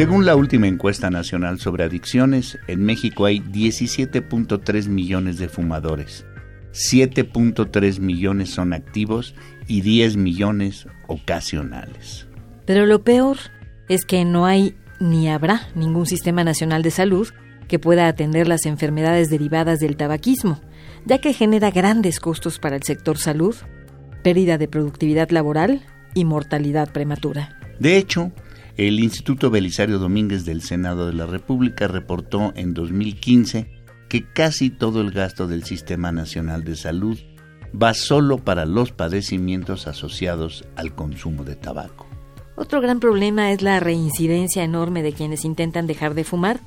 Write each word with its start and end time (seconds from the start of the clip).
Según 0.00 0.24
la 0.24 0.34
última 0.34 0.66
encuesta 0.66 1.10
nacional 1.10 1.58
sobre 1.58 1.84
adicciones, 1.84 2.58
en 2.68 2.82
México 2.82 3.26
hay 3.26 3.40
17.3 3.40 4.88
millones 4.88 5.36
de 5.36 5.50
fumadores, 5.50 6.24
7.3 6.72 8.00
millones 8.00 8.48
son 8.48 8.72
activos 8.72 9.34
y 9.68 9.82
10 9.82 10.16
millones 10.16 10.86
ocasionales. 11.06 12.26
Pero 12.64 12.86
lo 12.86 13.04
peor 13.04 13.36
es 13.90 14.06
que 14.06 14.24
no 14.24 14.46
hay 14.46 14.74
ni 15.00 15.28
habrá 15.28 15.68
ningún 15.74 16.06
sistema 16.06 16.44
nacional 16.44 16.82
de 16.82 16.92
salud 16.92 17.28
que 17.68 17.78
pueda 17.78 18.08
atender 18.08 18.48
las 18.48 18.64
enfermedades 18.64 19.28
derivadas 19.28 19.80
del 19.80 19.98
tabaquismo, 19.98 20.62
ya 21.04 21.18
que 21.18 21.34
genera 21.34 21.70
grandes 21.70 22.20
costos 22.20 22.58
para 22.58 22.76
el 22.76 22.84
sector 22.84 23.18
salud, 23.18 23.54
pérdida 24.22 24.56
de 24.56 24.66
productividad 24.66 25.28
laboral 25.28 25.82
y 26.14 26.24
mortalidad 26.24 26.90
prematura. 26.90 27.58
De 27.78 27.98
hecho, 27.98 28.32
el 28.76 29.00
Instituto 29.00 29.50
Belisario 29.50 29.98
Domínguez 29.98 30.44
del 30.44 30.62
Senado 30.62 31.06
de 31.06 31.12
la 31.12 31.26
República 31.26 31.88
reportó 31.88 32.52
en 32.56 32.74
2015 32.74 33.70
que 34.08 34.24
casi 34.32 34.70
todo 34.70 35.00
el 35.00 35.10
gasto 35.12 35.46
del 35.46 35.64
Sistema 35.64 36.12
Nacional 36.12 36.64
de 36.64 36.76
Salud 36.76 37.18
va 37.80 37.94
solo 37.94 38.38
para 38.38 38.66
los 38.66 38.92
padecimientos 38.92 39.86
asociados 39.86 40.64
al 40.76 40.94
consumo 40.94 41.44
de 41.44 41.56
tabaco. 41.56 42.06
Otro 42.56 42.80
gran 42.80 43.00
problema 43.00 43.52
es 43.52 43.62
la 43.62 43.80
reincidencia 43.80 44.64
enorme 44.64 45.02
de 45.02 45.12
quienes 45.12 45.44
intentan 45.44 45.86
dejar 45.86 46.14
de 46.14 46.24
fumar. 46.24 46.60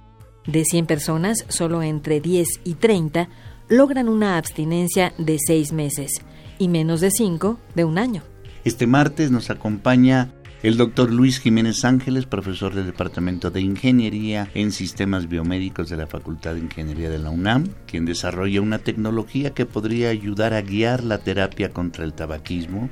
De 0.48 0.66
100 0.66 0.88
personas, 0.88 1.46
solo 1.50 1.84
entre 1.84 2.20
10 2.20 2.48
y 2.64 2.74
30 2.76 3.30
logran 3.70 4.10
una 4.10 4.38
abstinencia 4.38 5.14
de 5.18 5.38
6 5.40 5.72
meses 5.74 6.12
y 6.60 6.68
menos 6.68 7.02
de 7.02 7.12
5 7.12 7.60
de 7.76 7.86
un 7.86 7.98
año. 7.98 8.24
Este 8.64 8.88
martes 8.88 9.32
nos 9.32 9.50
acompaña 9.50 10.34
el 10.64 10.78
doctor 10.78 11.12
Luis 11.12 11.42
Jiménez 11.42 11.84
Ángeles, 11.84 12.26
profesor 12.26 12.74
del 12.74 12.86
Departamento 12.86 13.52
de 13.52 13.60
Ingeniería 13.60 14.50
en 14.54 14.72
Sistemas 14.72 15.28
Biomédicos 15.28 15.90
de 15.90 15.98
la 15.98 16.08
Facultad 16.08 16.54
de 16.54 16.62
Ingeniería 16.62 17.10
de 17.10 17.20
la 17.20 17.32
UNAM, 17.32 17.68
quien 17.86 18.06
desarrolla 18.06 18.62
una 18.62 18.80
tecnología 18.80 19.54
que 19.54 19.66
podría 19.66 20.08
ayudar 20.08 20.54
a 20.54 20.62
guiar 20.62 21.04
la 21.04 21.18
terapia 21.18 21.72
contra 21.72 22.06
el 22.06 22.14
tabaquismo, 22.14 22.90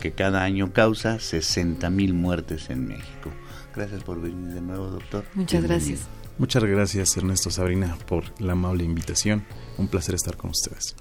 que 0.00 0.12
cada 0.12 0.44
año 0.44 0.72
causa 0.72 1.16
60.000 1.16 2.12
muertes 2.14 2.70
en 2.70 2.86
México. 2.86 3.32
Gracias 3.74 4.04
por 4.04 4.22
venir 4.22 4.54
de 4.54 4.60
nuevo, 4.60 4.86
doctor. 4.86 5.24
Muchas 5.34 5.64
gracias. 5.64 6.06
Muchas 6.38 6.62
gracias, 6.62 7.16
Ernesto 7.16 7.50
Sabrina, 7.50 7.98
por 8.06 8.40
la 8.40 8.52
amable 8.52 8.84
invitación. 8.84 9.44
Un 9.76 9.88
placer 9.88 10.14
estar 10.14 10.36
con 10.36 10.50
ustedes. 10.50 10.94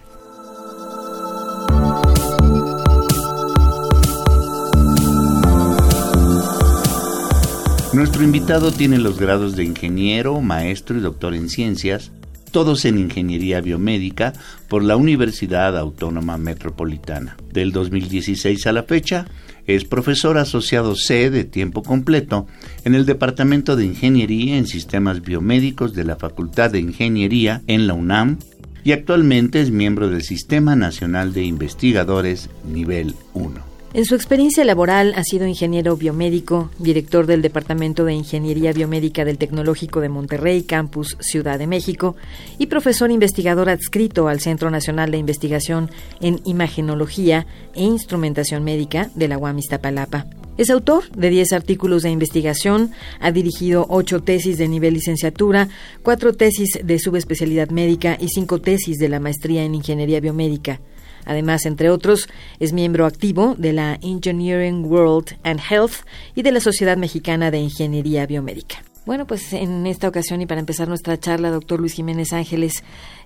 Nuestro 7.97 8.23
invitado 8.23 8.71
tiene 8.71 8.99
los 8.99 9.19
grados 9.19 9.55
de 9.55 9.63
ingeniero, 9.63 10.39
maestro 10.39 10.95
y 10.95 11.01
doctor 11.01 11.33
en 11.33 11.49
ciencias, 11.49 12.11
todos 12.51 12.85
en 12.85 12.99
ingeniería 12.99 13.59
biomédica 13.59 14.33
por 14.67 14.83
la 14.83 14.95
Universidad 14.95 15.75
Autónoma 15.75 16.37
Metropolitana. 16.37 17.37
Del 17.51 17.71
2016 17.71 18.67
a 18.67 18.71
la 18.71 18.83
fecha, 18.83 19.25
es 19.65 19.83
profesor 19.83 20.37
asociado 20.37 20.93
C 20.95 21.31
de 21.31 21.43
tiempo 21.43 21.81
completo 21.81 22.45
en 22.85 22.93
el 22.93 23.07
Departamento 23.07 23.75
de 23.75 23.85
Ingeniería 23.85 24.57
en 24.57 24.67
Sistemas 24.67 25.23
Biomédicos 25.23 25.95
de 25.95 26.03
la 26.03 26.17
Facultad 26.17 26.69
de 26.69 26.79
Ingeniería 26.79 27.63
en 27.65 27.87
la 27.87 27.95
UNAM 27.95 28.37
y 28.83 28.91
actualmente 28.91 29.59
es 29.59 29.71
miembro 29.71 30.07
del 30.07 30.21
Sistema 30.21 30.75
Nacional 30.75 31.33
de 31.33 31.45
Investigadores 31.45 32.51
Nivel 32.63 33.15
1. 33.33 33.66
En 33.93 34.03
su 34.03 34.15
experiencia 34.15 34.65
laboral 34.65 35.13
ha 35.15 35.23
sido 35.23 35.47
ingeniero 35.47 35.95
biomédico, 35.95 36.69
director 36.77 37.25
del 37.25 37.41
Departamento 37.41 38.03
de 38.03 38.13
Ingeniería 38.13 38.73
Biomédica 38.73 39.23
del 39.23 39.37
Tecnológico 39.37 40.01
de 40.01 40.09
Monterrey, 40.09 40.63
Campus 40.63 41.15
Ciudad 41.21 41.57
de 41.57 41.67
México, 41.67 42.17
y 42.57 42.65
profesor 42.65 43.11
investigador 43.11 43.69
adscrito 43.69 44.27
al 44.27 44.41
Centro 44.41 44.69
Nacional 44.69 45.09
de 45.09 45.17
Investigación 45.17 45.89
en 46.19 46.41
Imagenología 46.43 47.47
e 47.73 47.83
Instrumentación 47.83 48.65
Médica 48.65 49.09
de 49.15 49.29
la 49.29 49.37
UAM 49.37 49.57
Iztapalapa. 49.59 50.27
Es 50.57 50.69
autor 50.69 51.09
de 51.11 51.29
10 51.29 51.53
artículos 51.53 52.03
de 52.03 52.09
investigación, 52.09 52.91
ha 53.21 53.31
dirigido 53.31 53.85
8 53.89 54.21
tesis 54.21 54.57
de 54.57 54.67
nivel 54.67 54.95
licenciatura, 54.95 55.69
4 56.03 56.33
tesis 56.33 56.79
de 56.83 56.99
subespecialidad 56.99 57.69
médica 57.69 58.17
y 58.19 58.27
5 58.27 58.59
tesis 58.59 58.97
de 58.97 59.07
la 59.07 59.21
maestría 59.21 59.63
en 59.63 59.75
Ingeniería 59.75 60.19
Biomédica. 60.19 60.81
Además, 61.27 61.65
entre 61.65 61.89
otros, 61.89 62.27
es 62.59 62.73
miembro 62.73 63.05
activo 63.05 63.53
de 63.57 63.73
la 63.73 63.99
Engineering 64.01 64.85
World 64.85 65.37
and 65.43 65.59
Health 65.59 66.05
y 66.33 66.41
de 66.41 66.53
la 66.53 66.61
Sociedad 66.61 66.97
Mexicana 66.97 67.51
de 67.51 67.59
Ingeniería 67.59 68.25
Biomédica. 68.25 68.77
Bueno, 69.05 69.27
pues 69.27 69.53
en 69.53 69.85
esta 69.87 70.07
ocasión 70.07 70.41
y 70.41 70.45
para 70.45 70.59
empezar 70.59 70.87
nuestra 70.87 71.19
charla, 71.19 71.49
doctor 71.49 71.79
Luis 71.79 71.93
Jiménez 71.93 72.33
Ángeles, 72.33 72.83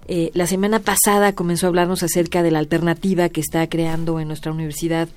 eh, 0.07 0.31
la 0.33 0.47
semana 0.47 0.79
pasada 0.79 1.33
comenzó 1.33 1.65
a 1.65 1.69
hablarnos 1.69 2.03
acerca 2.03 2.43
de 2.43 2.51
la 2.51 2.59
alternativa 2.59 3.29
que 3.29 3.41
está 3.41 3.67
creando 3.67 4.19
en 4.19 4.27
nuestra 4.27 4.51
universidad 4.51 5.07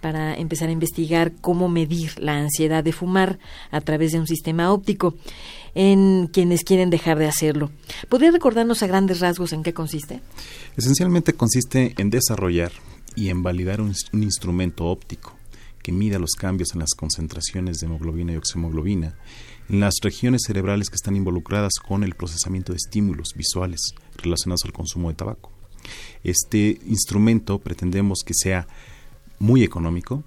para 0.00 0.34
empezar 0.34 0.68
a 0.68 0.72
investigar 0.72 1.32
cómo 1.40 1.68
medir 1.68 2.18
la 2.18 2.36
ansiedad 2.38 2.82
de 2.82 2.92
fumar 2.92 3.38
a 3.70 3.80
través 3.80 4.12
de 4.12 4.18
un 4.18 4.26
sistema 4.26 4.72
óptico 4.72 5.14
en 5.74 6.28
quienes 6.28 6.64
quieren 6.64 6.90
dejar 6.90 7.18
de 7.18 7.26
hacerlo. 7.26 7.70
¿Podría 8.08 8.30
recordarnos 8.30 8.82
a 8.82 8.86
grandes 8.86 9.20
rasgos 9.20 9.52
en 9.52 9.62
qué 9.62 9.72
consiste? 9.72 10.20
Esencialmente 10.76 11.32
consiste 11.34 11.94
en 11.98 12.10
desarrollar 12.10 12.72
y 13.16 13.28
en 13.28 13.42
validar 13.42 13.80
un, 13.80 13.94
instrumento 14.12 14.86
óptico 14.86 15.36
que 15.82 15.92
mida 15.92 16.18
los 16.18 16.32
cambios 16.32 16.74
en 16.74 16.80
las 16.80 16.94
concentraciones 16.94 17.78
de 17.78 17.86
hemoglobina 17.86 18.32
y 18.32 18.36
oxemoglobina 18.36 19.16
en 19.68 19.80
las 19.80 19.94
regiones 20.02 20.42
cerebrales 20.46 20.90
que 20.90 20.96
están 20.96 21.16
involucradas 21.16 21.74
con 21.78 22.04
el 22.04 22.14
procesamiento 22.14 22.72
de 22.72 22.76
estímulos 22.76 23.34
visuales 23.34 23.94
relacionados 24.16 24.64
al 24.64 24.72
consumo 24.72 25.08
de 25.08 25.14
tabaco. 25.14 25.52
Este 26.22 26.78
instrumento 26.86 27.58
pretendemos 27.60 28.20
que 28.24 28.34
sea 28.34 28.66
muy 29.38 29.62
económico, 29.62 30.22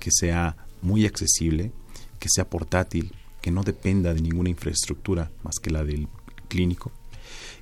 que 0.00 0.10
sea 0.10 0.56
muy 0.82 1.06
accesible, 1.06 1.72
que 2.18 2.28
sea 2.28 2.48
portátil, 2.48 3.12
que 3.46 3.52
no 3.52 3.62
dependa 3.62 4.12
de 4.12 4.20
ninguna 4.20 4.50
infraestructura 4.50 5.30
más 5.44 5.60
que 5.62 5.70
la 5.70 5.84
del 5.84 6.08
clínico 6.48 6.90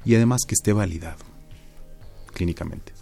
y 0.03 0.15
además 0.15 0.47
que 0.49 0.55
esté 0.55 0.73
validado 0.73 1.19
clínicamente. 2.33 2.95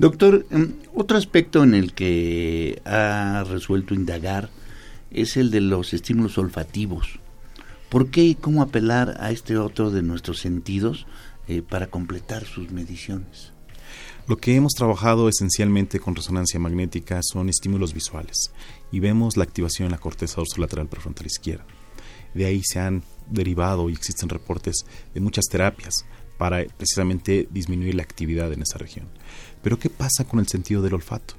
Doctor, 0.00 0.44
em, 0.50 0.72
otro 0.96 1.16
aspecto 1.16 1.62
en 1.62 1.74
el 1.74 1.92
que 1.92 2.82
ha 2.84 3.44
resuelto 3.48 3.94
indagar 3.94 4.50
es 5.12 5.36
el 5.36 5.52
de 5.52 5.60
los 5.60 5.94
estímulos 5.94 6.38
olfativos. 6.38 7.20
¿Por 7.88 8.10
qué 8.10 8.24
y 8.24 8.34
cómo 8.34 8.62
apelar 8.62 9.18
a 9.20 9.30
este 9.30 9.56
otro 9.56 9.92
de 9.92 10.02
nuestros 10.02 10.40
sentidos 10.40 11.06
eh, 11.46 11.62
para 11.62 11.86
completar 11.86 12.46
sus 12.46 12.72
mediciones? 12.72 13.52
Lo 14.26 14.38
que 14.38 14.56
hemos 14.56 14.72
trabajado 14.72 15.28
esencialmente 15.28 16.00
con 16.00 16.16
resonancia 16.16 16.58
magnética 16.58 17.20
son 17.22 17.48
estímulos 17.48 17.94
visuales 17.94 18.50
y 18.90 18.98
vemos 18.98 19.36
la 19.36 19.44
activación 19.44 19.86
en 19.86 19.92
la 19.92 19.98
corteza 19.98 20.38
dorsolateral 20.38 20.88
prefrontal 20.88 21.26
izquierda. 21.26 21.64
De 22.34 22.46
ahí 22.46 22.62
se 22.64 22.78
han 22.78 23.02
derivado 23.28 23.90
y 23.90 23.92
existen 23.92 24.28
reportes 24.28 24.84
de 25.14 25.20
muchas 25.20 25.46
terapias 25.46 26.04
para 26.38 26.64
precisamente 26.64 27.46
disminuir 27.50 27.94
la 27.94 28.02
actividad 28.02 28.52
en 28.52 28.62
esa 28.62 28.78
región. 28.78 29.08
Pero 29.62 29.78
¿qué 29.78 29.90
pasa 29.90 30.24
con 30.24 30.40
el 30.40 30.48
sentido 30.48 30.82
del 30.82 30.94
olfato? 30.94 31.34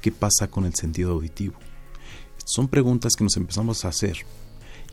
¿Qué 0.00 0.10
pasa 0.12 0.48
con 0.48 0.66
el 0.66 0.74
sentido 0.74 1.12
auditivo? 1.12 1.54
Son 2.44 2.68
preguntas 2.68 3.14
que 3.16 3.24
nos 3.24 3.36
empezamos 3.36 3.84
a 3.84 3.88
hacer, 3.88 4.18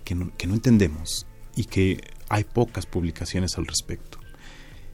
que 0.05 0.15
no, 0.15 0.31
entendemos 0.39 1.25
y 1.55 1.65
que 1.65 2.01
hay 2.29 2.43
pocas 2.43 2.85
publicaciones 2.85 3.57
al 3.57 3.67
respecto. 3.67 4.19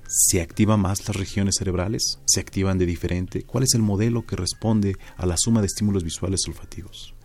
¿Se 0.07 0.41
activan 0.41 0.79
más 0.79 1.05
las 1.07 1.17
regiones 1.17 1.55
cerebrales? 1.59 2.19
¿Se 2.25 2.39
activan 2.39 2.77
de 2.77 2.85
diferente? 2.85 3.43
¿Cuál 3.43 3.65
es 3.65 3.73
el 3.73 3.81
modelo 3.81 4.25
que 4.25 4.37
responde 4.37 4.95
a 5.17 5.25
la 5.25 5.35
suma 5.37 5.59
de 5.59 5.67
estímulos 5.67 6.03
visuales 6.03 6.47
olfativos? 6.47 7.16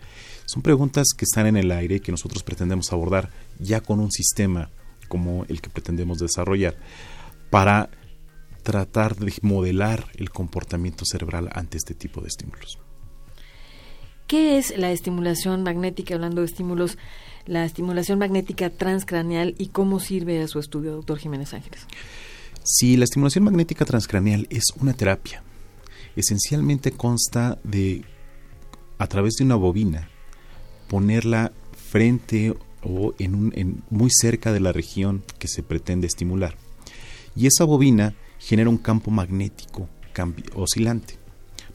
Son 0.47 0.63
preguntas 0.63 1.09
que 1.17 1.25
están 1.25 1.47
en 1.47 1.57
el 1.57 1.71
aire 1.73 1.97
y 1.97 2.01
que 2.01 2.13
nosotros 2.13 2.43
pretendemos 2.43 2.93
abordar 2.93 3.31
ya 3.59 3.81
con 3.81 4.01
un 4.01 4.11
sistema 4.11 4.71
como 5.09 5.45
el 5.49 5.61
que 5.61 5.71
pretendemos 5.71 6.19
desarrollar 6.19 6.77
para 7.51 7.91
tratar 8.63 9.17
de 9.17 9.33
modelar 9.43 10.07
el 10.15 10.31
comportamiento 10.31 11.05
cerebral 11.05 11.51
ante 11.53 11.77
este 11.77 11.95
tipo 11.95 12.21
de 12.21 12.29
estímulos. 12.29 12.79
¿Qué 14.27 14.57
es 14.57 14.77
la 14.79 14.91
estimulación 14.93 15.63
magnética? 15.63 16.15
Hablando 16.15 16.41
de 16.41 16.47
estímulos, 16.47 16.97
la 17.47 17.65
estimulación 17.65 18.19
magnética 18.19 18.71
transcraneal 18.71 19.55
y 19.59 19.67
cómo 19.67 20.01
sirve 20.01 20.41
a 20.41 20.49
su 20.49 20.59
estudio, 20.59 20.93
doctor 20.93 21.19
Jiménez 21.19 21.53
Ángeles. 21.53 21.87
Sí, 22.63 22.97
la 22.97 23.05
estimulación 23.05 23.45
magnética 23.45 23.85
transcraneal 23.85 24.47
es 24.49 24.65
una 24.81 24.95
terapia. 24.95 25.43
Esencialmente 26.17 26.93
consta 26.93 27.59
de, 27.65 28.05
a 28.99 29.07
través 29.09 29.35
de 29.35 29.45
una 29.45 29.57
bobina, 29.57 30.09
ponerla 30.93 31.53
frente 31.75 32.55
o 32.83 33.15
en 33.19 33.35
un, 33.35 33.83
muy 33.89 34.11
cerca 34.11 34.53
de 34.53 34.61
la 34.61 34.73
región 34.73 35.23
que 35.39 35.49
se 35.49 35.63
pretende 35.63 36.07
estimular. 36.07 36.55
Y 37.35 37.47
esa 37.47 37.65
bobina 37.65 38.15
genera 38.39 38.69
un 38.69 38.77
campo 38.77 39.11
magnético 39.11 39.89
oscilante. 40.55 41.17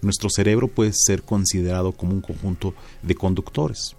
Nuestro 0.03 0.29
cerebro 0.29 0.67
puede 0.67 0.91
ser 0.93 1.23
considerado 1.23 1.93
como 1.93 2.13
un 2.13 2.21
conjunto 2.21 2.75
de 3.01 3.15
conductores. 3.15 3.95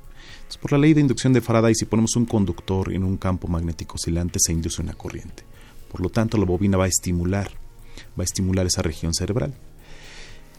por 0.60 0.70
la 0.70 0.78
ley 0.78 0.94
de 0.94 1.00
inducción 1.00 1.32
de 1.32 1.40
Faraday, 1.40 1.74
si 1.74 1.84
ponemos 1.84 2.14
un 2.14 2.24
conductor 2.24 2.92
en 2.92 3.02
un 3.02 3.16
campo 3.16 3.48
magnético 3.48 3.96
oscilante, 3.96 4.38
se 4.40 4.52
induce 4.52 4.80
una 4.80 4.94
corriente. 4.94 5.42
Por 5.90 6.00
lo 6.00 6.10
tanto, 6.10 6.38
la 6.38 6.44
bobina 6.44 6.76
va 6.76 6.84
a 6.84 6.94
estimular, 6.94 7.50
va 8.16 8.22
a 8.22 8.24
estimular 8.24 8.66
esa 8.66 8.82
región 8.82 9.12
cerebral. 9.14 9.52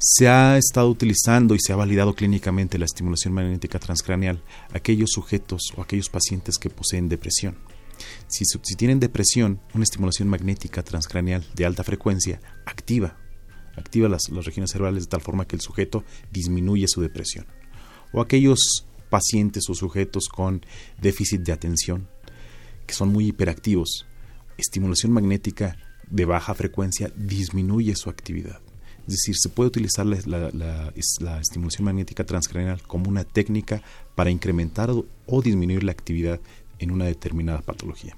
Se 0.02 0.30
ha 0.30 0.58
estado 0.58 0.90
utilizando 0.90 1.56
y 1.56 1.60
se 1.60 1.74
ha 1.74 1.76
validado 1.76 2.16
clínicamente 2.16 2.78
la 2.78 2.86
estimulación 2.86 3.34
magnética 3.34 3.80
transcraneal 3.80 4.42
a 4.74 4.78
aquellos 4.78 5.10
sujetos 5.12 5.74
o 5.76 5.82
aquellos 5.82 6.08
pacientes 6.08 6.58
que 6.58 6.70
poseen 6.70 7.10
depresión. 7.10 7.58
Si, 8.28 8.46
si 8.46 8.76
tienen 8.78 9.02
depresión, 9.02 9.60
una 9.74 9.84
estimulación 9.84 10.30
magnética 10.30 10.84
transcraneal 10.84 11.46
de 11.54 11.66
alta 11.66 11.84
frecuencia 11.84 12.40
activa, 12.66 13.18
activa 13.76 14.08
las, 14.08 14.30
las 14.30 14.46
regiones 14.46 14.72
cerebrales 14.72 15.04
de 15.04 15.10
tal 15.10 15.20
forma 15.20 15.46
que 15.46 15.58
el 15.58 15.62
sujeto 15.62 16.06
disminuye 16.32 16.88
su 16.88 17.02
depresión. 17.02 17.46
O 18.14 18.22
aquellos 18.22 18.86
pacientes 19.10 19.70
o 19.70 19.74
sujetos 19.74 20.30
con 20.30 20.66
déficit 21.02 21.42
de 21.42 21.52
atención, 21.52 22.08
que 22.88 22.94
son 22.94 23.10
muy 23.10 23.28
hiperactivos, 23.28 24.06
estimulación 24.58 25.12
magnética 25.12 25.76
de 26.10 26.24
baja 26.24 26.54
frecuencia 26.54 27.12
disminuye 27.18 27.98
su 27.98 28.10
actividad. 28.10 28.62
Es 29.10 29.16
decir, 29.16 29.36
se 29.40 29.50
puede 29.50 29.70
utilizar 29.70 30.06
la, 30.06 30.94
estimulación 31.42 31.84
magnética 31.84 32.24
transcranial 32.24 32.80
como 32.84 33.10
una 33.10 33.24
técnica 33.24 33.82
para 34.14 34.30
incrementar 34.30 34.92
o, 34.92 35.42
disminuir 35.42 35.84
la 35.84 35.92
actividad 35.92 36.40
en 36.78 36.92
una 36.92 37.06
determinada 37.06 37.62
patología. 37.62 38.16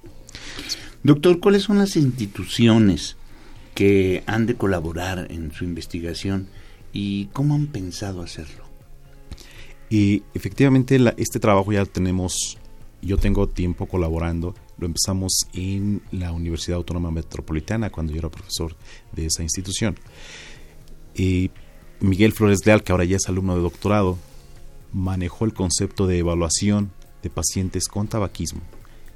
Doctor, 1.02 1.40
¿cuáles 1.40 1.64
son 1.64 1.78
las 1.78 1.96
instituciones 1.96 3.16
que 3.74 4.22
han 4.26 4.48
de 4.48 4.56
colaborar 4.56 5.28
en 5.32 5.54
su 5.54 5.64
investigación 5.64 6.50
y 6.92 7.28
cómo 7.28 7.56
han 7.56 7.68
pensado 7.68 8.22
hacerlo? 8.22 8.66
Y 9.90 10.24
efectivamente 10.34 11.00
este 11.16 11.40
trabajo 11.40 11.72
ya 11.72 11.80
lo 11.80 11.86
tenemos, 11.86 12.58
yo 13.02 13.16
tengo 13.16 13.48
tiempo 13.48 13.86
colaborando 13.86 14.56
lo 14.82 14.88
empezamos 14.88 15.48
en 15.54 16.02
la 16.12 16.32
Universidad 16.32 16.78
Autónoma 16.78 17.12
Metropolitana 17.12 17.92
cuando 17.92 18.14
yo 18.14 18.20
era 18.20 18.30
profesor 18.30 18.76
de 19.12 19.28
esa 19.28 19.44
institución. 19.44 19.96
Y 21.16 21.52
Miguel 22.00 22.34
Flores 22.34 22.66
Leal, 22.66 22.84
que 22.84 22.92
ahora 22.92 23.06
ya 23.06 23.18
es 23.18 23.28
alumno 23.28 23.56
de 23.56 23.62
doctorado, 23.62 24.18
manejó 24.94 25.46
el 25.46 25.54
concepto 25.54 26.08
de 26.08 26.20
evaluación 26.20 26.92
de 27.22 27.30
pacientes 27.30 27.88
con 27.88 28.08
tabaquismo 28.08 28.62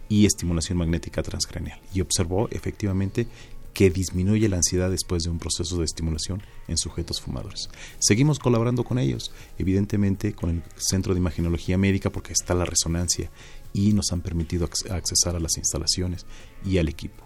y 0.07 0.25
estimulación 0.25 0.77
magnética 0.77 1.23
transcraneal 1.23 1.79
y 1.93 2.01
observó 2.01 2.47
efectivamente 2.51 3.27
que 3.73 3.89
disminuye 3.89 4.47
la 4.47 4.55
ansiedad 4.55 4.89
después 4.89 5.23
de 5.23 5.29
un 5.29 5.37
proceso 5.37 5.77
de 5.77 5.83
estimulación 5.83 6.41
en 6.69 6.77
sujetos 6.77 7.19
fumadores. 7.19 7.69
Seguimos 7.99 8.39
colaborando 8.39 8.85
con 8.85 8.99
ellos, 8.99 9.33
evidentemente 9.57 10.33
con 10.33 10.49
el 10.49 10.63
Centro 10.77 11.13
de 11.13 11.19
Imaginología 11.19 11.77
Médica 11.77 12.09
porque 12.09 12.31
está 12.31 12.53
la 12.53 12.63
resonancia 12.63 13.29
y 13.73 13.91
nos 13.91 14.13
han 14.13 14.21
permitido 14.21 14.63
accesar 14.65 15.35
a 15.35 15.41
las 15.41 15.57
instalaciones 15.57 16.25
y 16.65 16.77
al 16.77 16.87
equipo. 16.87 17.25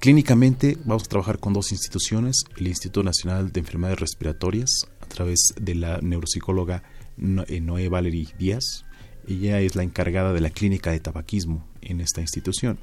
Clínicamente 0.00 0.78
vamos 0.84 1.02
a 1.04 1.08
trabajar 1.08 1.40
con 1.40 1.52
dos 1.52 1.72
instituciones, 1.72 2.44
el 2.56 2.68
Instituto 2.68 3.02
Nacional 3.02 3.50
de 3.50 3.58
Enfermedades 3.58 3.98
Respiratorias 3.98 4.86
a 5.00 5.06
través 5.06 5.52
de 5.60 5.74
la 5.74 5.98
neuropsicóloga 6.00 6.84
eh, 7.48 7.60
Noé 7.60 7.88
Valery 7.88 8.28
Díaz. 8.38 8.84
Ella 9.26 9.60
es 9.60 9.74
la 9.74 9.82
encargada 9.82 10.32
de 10.32 10.40
la 10.40 10.50
clínica 10.50 10.92
de 10.92 11.00
tabaquismo 11.00 11.66
en 11.82 12.00
esta 12.00 12.20
institución. 12.20 12.78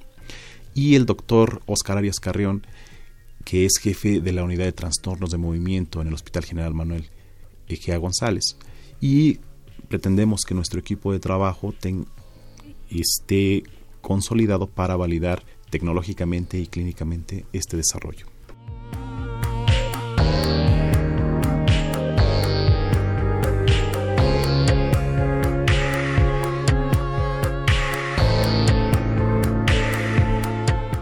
Y 0.73 0.95
el 0.95 1.05
doctor 1.05 1.61
Oscar 1.67 1.99
Arias 1.99 2.19
Carrión, 2.19 2.67
que 3.45 3.65
es 3.65 3.77
jefe 3.79 4.19
de 4.19 4.33
la 4.33 4.43
unidad 4.43 4.65
de 4.65 4.73
trastornos 4.73 5.31
de 5.31 5.37
movimiento 5.37 6.01
en 6.01 6.09
el 6.09 6.13
Hospital 6.13 6.43
General 6.43 6.73
Manuel 6.73 7.09
Egea 7.69 7.95
González. 7.95 8.57
Y 8.99 9.39
pretendemos 9.87 10.41
que 10.43 10.53
nuestro 10.53 10.81
equipo 10.81 11.13
de 11.13 11.19
trabajo 11.19 11.73
esté 12.89 13.63
consolidado 14.01 14.67
para 14.67 14.97
validar 14.97 15.45
tecnológicamente 15.75 16.57
y 16.57 16.67
clínicamente 16.67 17.45
este 17.51 17.75
desarrollo. 17.75 18.27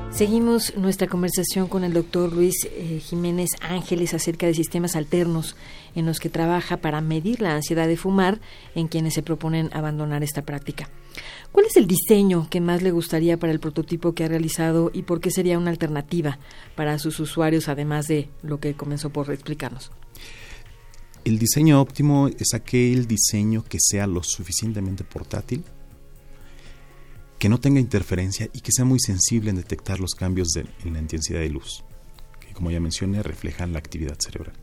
Seguimos 0.10 0.76
nuestra 0.76 1.06
conversación 1.06 1.68
con 1.68 1.84
el 1.84 1.94
doctor 1.94 2.34
Luis 2.34 2.56
eh, 2.66 3.00
Jiménez 3.00 3.52
Ángeles 3.62 4.16
acerca 4.16 4.48
de 4.48 4.56
sistemas 4.56 4.96
alternos 4.96 5.56
en 5.94 6.08
los 6.08 6.20
que 6.20 6.30
trabaja 6.30 6.78
para 6.78 7.00
medir 7.02 7.42
la 7.42 7.54
ansiedad 7.54 7.88
de 7.88 7.98
fumar 7.98 8.40
en 8.74 8.88
quienes 8.88 9.14
se 9.14 9.22
proponen 9.22 9.70
abandonar 9.72 10.24
esta 10.24 10.42
práctica. 10.42 10.90
¿Cuál 11.52 11.68
es 11.68 11.78
el 11.78 11.88
diseño 11.88 12.48
que 12.50 12.62
más 12.62 12.82
le 12.82 12.92
gustaría 12.92 13.38
para 13.38 13.54
el 13.54 13.60
prototipo 13.60 14.14
que 14.14 14.24
ha 14.24 14.28
realizado 14.28 14.90
y 14.94 15.04
por 15.04 15.22
qué 15.22 15.32
sería 15.32 15.58
una 15.60 15.70
alternativa 15.70 16.40
para 16.76 16.98
sus 17.00 17.20
usuarios, 17.20 17.70
además 17.70 18.08
de 18.08 18.30
lo 18.42 18.60
que 18.60 18.74
comenzó 18.74 19.12
por 19.12 19.32
explicarnos? 19.32 19.92
El 21.26 21.40
diseño 21.40 21.80
óptimo 21.80 22.28
es 22.28 22.54
aquel 22.54 23.08
diseño 23.08 23.64
que 23.64 23.78
sea 23.80 24.08
lo 24.08 24.24
suficientemente 24.24 25.04
portátil, 25.04 25.64
que 27.40 27.50
no 27.50 27.60
tenga 27.60 27.80
interferencia 27.80 28.50
y 28.52 28.62
que 28.62 28.72
sea 28.72 28.84
muy 28.84 29.00
sensible 29.00 29.50
en 29.50 29.58
detectar 29.58 30.00
los 30.00 30.16
cambios 30.16 30.50
en 30.56 30.94
la 30.94 31.00
intensidad 31.00 31.40
de 31.40 31.50
luz, 31.50 31.84
que 32.40 32.54
como 32.54 32.72
ya 32.72 32.80
mencioné 32.80 33.24
reflejan 33.24 33.74
la 33.74 33.80
actividad 33.80 34.18
cerebral. 34.20 34.56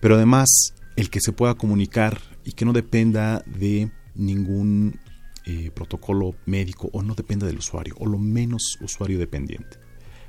Pero 0.00 0.16
además, 0.16 0.74
el 0.96 1.10
que 1.10 1.20
se 1.20 1.32
pueda 1.32 1.54
comunicar 1.54 2.20
y 2.44 2.52
que 2.52 2.64
no 2.64 2.72
dependa 2.72 3.44
de 3.46 3.92
ningún 4.14 4.98
eh, 5.46 5.70
protocolo 5.74 6.34
médico 6.46 6.88
o 6.92 7.02
no 7.02 7.14
dependa 7.14 7.46
del 7.46 7.58
usuario 7.58 7.94
o 7.98 8.06
lo 8.06 8.18
menos 8.18 8.78
usuario 8.80 9.18
dependiente. 9.18 9.78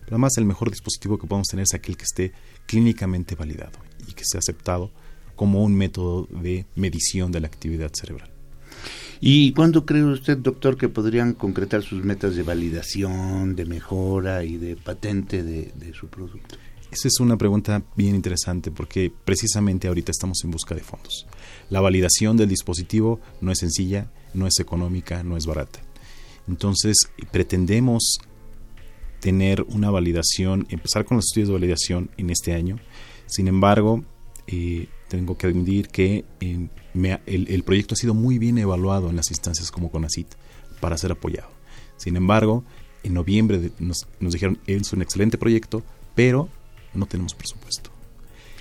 Pero 0.01 0.15
además 0.15 0.37
el 0.37 0.45
mejor 0.45 0.69
dispositivo 0.69 1.17
que 1.17 1.27
podemos 1.27 1.47
tener 1.47 1.63
es 1.63 1.73
aquel 1.73 1.97
que 1.97 2.03
esté 2.03 2.33
clínicamente 2.65 3.35
validado 3.35 3.79
y 4.07 4.13
que 4.13 4.25
sea 4.25 4.39
aceptado 4.39 4.91
como 5.35 5.63
un 5.63 5.75
método 5.75 6.27
de 6.29 6.65
medición 6.75 7.31
de 7.31 7.41
la 7.41 7.47
actividad 7.47 7.91
cerebral. 7.93 8.29
¿Y 9.21 9.53
cuándo 9.53 9.85
cree 9.85 10.03
usted, 10.03 10.37
doctor, 10.37 10.77
que 10.77 10.89
podrían 10.89 11.33
concretar 11.33 11.81
sus 11.81 12.03
metas 12.03 12.35
de 12.35 12.43
validación, 12.43 13.55
de 13.55 13.65
mejora 13.65 14.43
y 14.43 14.57
de 14.57 14.75
patente 14.75 15.43
de, 15.43 15.71
de 15.75 15.93
su 15.93 16.07
producto? 16.07 16.57
Esa 16.93 17.07
es 17.07 17.19
una 17.19 17.37
pregunta 17.37 17.81
bien 17.95 18.13
interesante 18.13 18.69
porque 18.69 19.11
precisamente 19.25 19.87
ahorita 19.87 20.11
estamos 20.11 20.43
en 20.43 20.51
busca 20.51 20.75
de 20.75 20.81
fondos. 20.81 21.25
La 21.71 21.81
validación 21.81 22.37
del 22.37 22.49
dispositivo 22.49 23.19
no 23.41 23.51
es 23.51 23.57
sencilla 23.57 24.11
no 24.35 24.45
es 24.45 24.59
económica, 24.59 25.23
no 25.23 25.35
es 25.35 25.47
barata. 25.47 25.79
Entonces, 26.47 26.97
pretendemos 27.31 28.19
tener 29.21 29.63
una 29.63 29.89
validación, 29.89 30.67
empezar 30.69 31.03
con 31.05 31.17
los 31.17 31.25
estudios 31.25 31.49
de 31.49 31.53
validación 31.53 32.11
en 32.17 32.29
este 32.29 32.53
año. 32.53 32.79
Sin 33.25 33.47
embargo, 33.47 34.03
eh, 34.45 34.87
tengo 35.07 35.35
que 35.35 35.47
admitir 35.47 35.87
que 35.87 36.25
el, 36.41 37.63
proyecto 37.63 37.95
ha 37.95 37.97
sido 37.97 38.13
muy 38.13 38.37
bien 38.37 38.59
evaluado 38.59 39.09
en 39.09 39.15
las 39.15 39.31
instancias 39.31 39.71
como 39.71 39.89
CONACIT 39.89 40.27
para 40.79 40.97
ser 40.99 41.11
apoyado. 41.11 41.49
Sin 41.97 42.17
embargo, 42.17 42.63
en 43.01 43.15
noviembre 43.15 43.71
nos, 43.79 44.05
nos 44.19 44.33
dijeron, 44.33 44.59
es 44.67 44.93
un 44.93 45.01
excelente 45.01 45.39
proyecto, 45.39 45.81
pero 46.13 46.49
no 46.93 47.05
tenemos 47.05 47.33
presupuesto. 47.33 47.91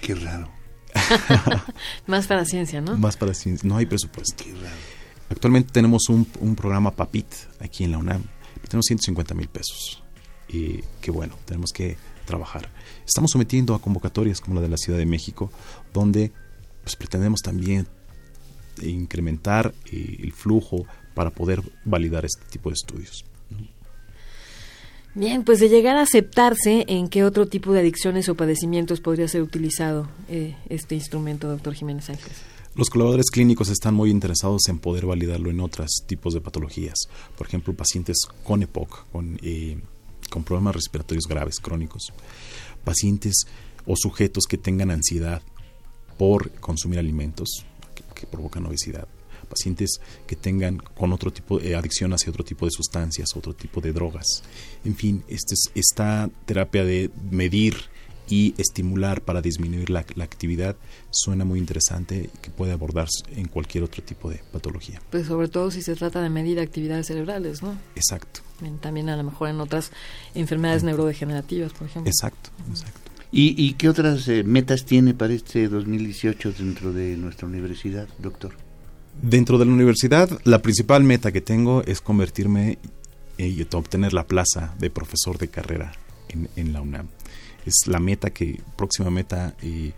Qué 0.00 0.14
raro. 0.14 0.50
Más 2.06 2.26
para 2.26 2.44
ciencia, 2.44 2.80
¿no? 2.80 2.96
Más 2.96 3.16
para 3.16 3.34
ciencia, 3.34 3.68
no 3.68 3.76
hay 3.76 3.86
presupuesto. 3.86 4.44
Qué 4.44 4.52
raro. 4.52 4.76
Actualmente 5.30 5.72
tenemos 5.72 6.08
un, 6.08 6.26
programa 6.56 6.90
PAPIT 6.90 7.26
aquí 7.60 7.84
en 7.84 7.92
la 7.92 7.98
UNAM. 7.98 8.22
Tenemos 8.68 8.84
150 8.86 9.34
mil 9.34 9.48
pesos. 9.48 10.02
Y 10.48 10.82
que 11.00 11.10
bueno, 11.10 11.36
tenemos 11.46 11.72
que 11.72 11.96
trabajar. 12.26 12.68
Estamos 13.06 13.30
sometiendo 13.30 13.74
a 13.74 13.80
convocatorias 13.80 14.40
como 14.40 14.56
la 14.56 14.60
de 14.60 14.68
la 14.68 14.76
Ciudad 14.76 14.98
de 14.98 15.06
México, 15.06 15.50
donde 15.94 16.32
pues, 16.82 16.96
pretendemos 16.96 17.40
también 17.40 17.86
incrementar 18.82 19.72
eh, 19.90 20.18
el 20.20 20.32
flujo 20.32 20.84
para 21.14 21.30
poder 21.30 21.62
validar 21.84 22.24
este 22.24 22.44
tipo 22.50 22.68
de 22.68 22.74
estudios. 22.74 23.24
Bien, 25.14 25.44
pues 25.44 25.60
de 25.60 25.68
llegar 25.68 25.96
a 25.96 26.02
aceptarse, 26.02 26.84
¿en 26.88 27.08
qué 27.08 27.24
otro 27.24 27.46
tipo 27.46 27.72
de 27.72 27.80
adicciones 27.80 28.30
o 28.30 28.34
padecimientos 28.34 29.00
podría 29.00 29.28
ser 29.28 29.42
utilizado 29.42 30.08
eh, 30.28 30.56
este 30.70 30.94
instrumento, 30.94 31.48
doctor 31.48 31.74
Jiménez 31.74 32.08
Ángeles? 32.08 32.38
Los 32.74 32.88
colaboradores 32.88 33.30
clínicos 33.30 33.68
están 33.68 33.92
muy 33.92 34.08
interesados 34.08 34.62
en 34.68 34.78
poder 34.78 35.04
validarlo 35.04 35.50
en 35.50 35.60
otros 35.60 36.04
tipos 36.06 36.32
de 36.32 36.40
patologías. 36.40 36.94
Por 37.36 37.46
ejemplo, 37.46 37.74
pacientes 37.74 38.16
con 38.42 38.62
EPOC, 38.62 39.10
con, 39.12 39.38
eh, 39.42 39.78
con 40.30 40.44
problemas 40.44 40.76
respiratorios 40.76 41.26
graves, 41.28 41.60
crónicos. 41.60 42.14
Pacientes 42.82 43.44
o 43.84 43.94
sujetos 43.96 44.44
que 44.48 44.56
tengan 44.56 44.90
ansiedad 44.90 45.42
por 46.16 46.50
consumir 46.52 46.98
alimentos 46.98 47.66
que, 48.14 48.26
provocan 48.26 48.64
obesidad. 48.64 49.08
Pacientes 49.52 50.00
que 50.26 50.34
tengan 50.34 50.78
con 50.78 51.12
otro 51.12 51.30
tipo 51.30 51.58
de 51.58 51.76
adicción 51.76 52.14
hacia 52.14 52.30
otro 52.30 52.42
tipo 52.42 52.64
de 52.64 52.70
sustancias, 52.70 53.36
otro 53.36 53.52
tipo 53.52 53.82
de 53.82 53.92
drogas. 53.92 54.42
En 54.82 54.96
fin, 54.96 55.22
este 55.28 55.54
esta 55.74 56.30
terapia 56.46 56.84
de 56.84 57.10
medir 57.30 57.74
y 58.32 58.54
estimular 58.56 59.20
para 59.20 59.42
disminuir 59.42 59.90
la, 59.90 60.00
actividad 60.00 60.76
suena 61.10 61.44
muy 61.44 61.58
interesante 61.58 62.30
que 62.40 62.50
puede 62.50 62.72
abordarse 62.72 63.24
en 63.36 63.46
cualquier 63.46 63.84
otro 63.84 64.02
tipo 64.02 64.30
de 64.30 64.40
patología. 64.50 65.02
Pues 65.10 65.26
sobre 65.26 65.48
todo 65.48 65.70
si 65.70 65.82
se 65.82 65.94
trata 65.96 66.22
de 66.22 66.30
medir 66.30 66.58
actividades 66.58 67.08
cerebrales, 67.08 67.62
¿no? 67.62 67.76
Exacto. 67.94 68.40
También 68.80 69.10
a 69.10 69.16
lo 69.18 69.24
mejor 69.24 69.50
en 69.50 69.60
otras 69.60 69.90
enfermedades 70.34 70.82
neurodegenerativas, 70.82 71.74
por 71.74 71.88
ejemplo. 71.88 72.10
Exacto, 72.10 72.48
exacto. 72.70 73.10
¿Y, 73.34 73.74
qué 73.74 73.88
otras 73.88 74.28
eh, 74.28 74.44
metas 74.44 74.84
tiene 74.84 75.14
para 75.14 75.32
este 75.32 75.66
2018 75.68 76.52
dentro 76.52 76.92
de 76.92 77.16
nuestra 77.16 77.48
universidad, 77.48 78.06
doctor? 78.18 78.54
Dentro 79.20 79.58
de 79.58 79.66
la 79.66 79.72
universidad, 79.72 80.40
la 80.44 80.62
principal 80.62 81.04
meta 81.04 81.32
que 81.32 81.40
tengo 81.40 81.82
es 81.84 82.00
convertirme 82.00 82.78
y 83.38 83.66
obtener 83.72 84.12
la 84.12 84.26
plaza 84.26 84.74
de 84.78 84.90
profesor 84.90 85.38
de 85.38 85.48
carrera 85.48 85.92
en, 86.28 86.48
en 86.56 86.72
la 86.72 86.80
UNAM 86.80 87.08
es 87.66 87.86
la 87.86 88.00
meta 88.00 88.30
que, 88.30 88.60
próxima 88.76 89.10
meta, 89.10 89.54
eh, 89.62 89.92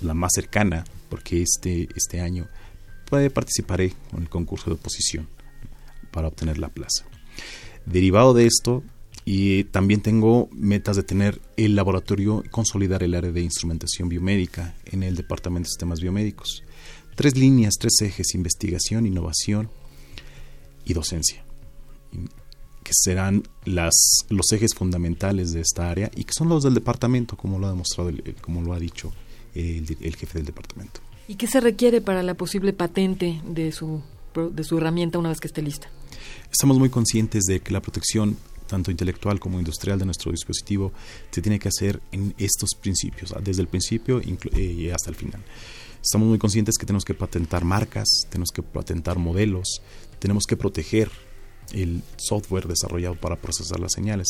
la 0.00 0.14
más 0.14 0.32
cercana, 0.34 0.84
porque 1.08 1.42
este, 1.42 1.88
este 1.94 2.20
año 2.20 2.48
participaré 3.34 3.92
con 4.10 4.22
el 4.22 4.30
concurso 4.30 4.70
de 4.70 4.76
oposición 4.76 5.28
para 6.10 6.28
obtener 6.28 6.58
la 6.58 6.70
plaza. 6.70 7.04
Derivado 7.84 8.32
de 8.32 8.46
esto, 8.46 8.82
y 9.26 9.64
también 9.64 10.00
tengo 10.00 10.48
metas 10.50 10.96
de 10.96 11.02
tener 11.02 11.40
el 11.58 11.76
laboratorio, 11.76 12.42
consolidar 12.50 13.02
el 13.02 13.14
área 13.14 13.30
de 13.30 13.42
instrumentación 13.42 14.08
biomédica 14.08 14.74
en 14.86 15.02
el 15.02 15.14
Departamento 15.14 15.66
de 15.66 15.72
Sistemas 15.72 16.00
Biomédicos. 16.00 16.64
Tres 17.14 17.36
líneas, 17.36 17.74
tres 17.78 18.00
ejes, 18.00 18.34
investigación, 18.34 19.06
innovación 19.06 19.70
y 20.84 20.94
docencia 20.94 21.44
que 22.82 22.92
serán 22.94 23.44
las, 23.64 23.94
los 24.28 24.50
ejes 24.52 24.74
fundamentales 24.74 25.52
de 25.52 25.60
esta 25.60 25.90
área 25.90 26.10
y 26.14 26.24
que 26.24 26.32
son 26.32 26.48
los 26.48 26.64
del 26.64 26.74
departamento, 26.74 27.36
como 27.36 27.58
lo 27.58 27.66
ha 27.66 27.70
demostrado, 27.70 28.10
como 28.40 28.62
lo 28.62 28.72
ha 28.72 28.78
dicho 28.78 29.12
el, 29.54 29.86
jefe 29.86 30.38
del 30.38 30.46
departamento. 30.46 31.00
¿Y 31.28 31.36
qué 31.36 31.46
se 31.46 31.60
requiere 31.60 32.00
para 32.00 32.22
la 32.22 32.34
posible 32.34 32.72
patente 32.72 33.40
de 33.46 33.72
su, 33.72 34.02
de 34.34 34.64
su 34.64 34.78
herramienta 34.78 35.18
una 35.18 35.28
vez 35.28 35.40
que 35.40 35.46
esté 35.46 35.62
lista? 35.62 35.88
Estamos 36.50 36.78
muy 36.78 36.90
conscientes 36.90 37.44
de 37.44 37.60
que 37.60 37.72
la 37.72 37.80
protección 37.80 38.36
tanto 38.72 38.90
intelectual 38.90 39.38
como 39.38 39.58
industrial 39.58 39.98
de 39.98 40.06
nuestro 40.06 40.32
dispositivo 40.32 40.92
se 41.30 41.42
tiene 41.42 41.58
que 41.58 41.68
hacer 41.68 42.00
en 42.10 42.34
estos 42.38 42.70
principios, 42.80 43.34
desde 43.44 43.60
el 43.60 43.68
principio 43.68 44.22
y 44.22 44.88
hasta 44.88 45.10
el 45.10 45.16
final. 45.16 45.42
Estamos 46.02 46.26
muy 46.26 46.38
conscientes 46.38 46.78
que 46.78 46.86
tenemos 46.86 47.04
que 47.04 47.12
patentar 47.12 47.64
marcas, 47.64 48.08
tenemos 48.30 48.50
que 48.50 48.62
patentar 48.62 49.18
modelos, 49.18 49.82
tenemos 50.18 50.46
que 50.46 50.56
proteger 50.56 51.10
el 51.72 52.02
software 52.16 52.66
desarrollado 52.66 53.14
para 53.14 53.36
procesar 53.36 53.78
las 53.78 53.92
señales. 53.92 54.28